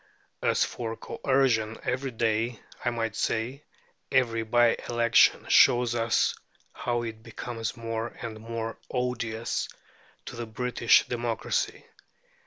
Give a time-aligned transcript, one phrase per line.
[0.41, 3.65] As for coercion every day, I might say,
[4.11, 6.33] every bye election shows us
[6.73, 9.69] how it becomes more and more odious
[10.25, 11.85] to the British democracy.